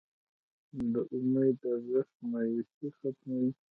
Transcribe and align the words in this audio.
د 0.91 0.95
امید 1.15 1.57
ارزښت 1.71 2.15
مایوسي 2.31 2.87
ختموي. 2.97 3.51